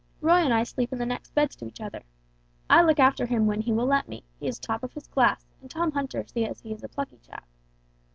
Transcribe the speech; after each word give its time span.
Roy 0.19 0.37
and 0.39 0.51
I 0.51 0.63
sleep 0.63 0.91
in 0.91 0.97
the 0.97 1.05
next 1.05 1.35
beds 1.35 1.55
to 1.57 1.65
each 1.67 1.79
other. 1.79 2.01
I 2.67 2.81
look 2.81 2.99
after 2.99 3.27
him 3.27 3.45
when 3.45 3.61
he 3.61 3.71
will 3.71 3.85
let 3.85 4.07
me, 4.07 4.23
he 4.39 4.47
is 4.47 4.57
top 4.57 4.81
of 4.81 4.93
his 4.93 5.05
class 5.05 5.45
and 5.61 5.69
Tom 5.69 5.91
Hunter 5.91 6.23
says 6.25 6.59
he 6.61 6.71
is 6.73 6.83
a 6.83 6.89
plucky 6.89 7.19
chap. 7.19 7.47